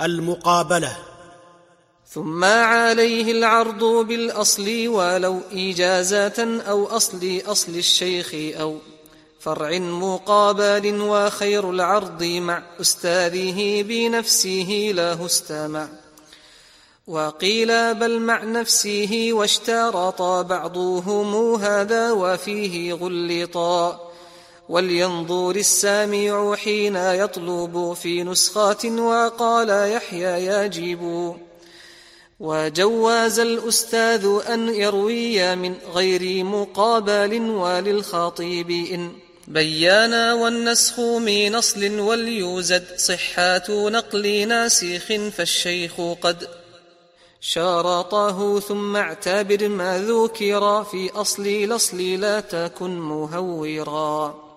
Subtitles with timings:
[0.00, 0.96] المقابلة.
[2.10, 8.78] ثم عليه العرض بالأصل ولو ايجازات أو أصل أصل الشيخ أو
[9.40, 15.88] فرع مقابل وخير العرض مع أستاذه بنفسه له استمع.
[17.06, 24.07] وقيل بل مع نفسه واشترط بعضهم هذا وفيه غلطا
[24.68, 31.34] ولينظر السامع حين يطلب في نسخات وقال يحيى يجب
[32.40, 39.12] وجواز الأستاذ أن يروي من غير مقابل وللخطيب إن
[39.48, 46.48] بيانا والنسخ من أصل وليوزد صحات نقل ناسخ فالشيخ قد
[47.40, 54.47] شارطه ثم اعتبر ما ذكر في أصل الأصل لا تكن مهورا